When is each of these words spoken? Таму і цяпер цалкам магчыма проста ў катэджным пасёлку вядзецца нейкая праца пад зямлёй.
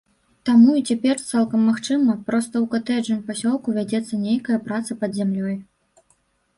Таму 0.49 0.71
і 0.79 0.81
цяпер 0.93 1.15
цалкам 1.31 1.61
магчыма 1.69 2.17
проста 2.31 2.53
ў 2.63 2.71
катэджным 2.73 3.21
пасёлку 3.31 3.77
вядзецца 3.79 4.13
нейкая 4.27 4.57
праца 4.69 4.91
пад 5.05 5.11
зямлёй. 5.23 5.55